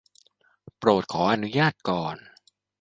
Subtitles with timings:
[0.77, 2.17] โปรดขออนุญาตก่อน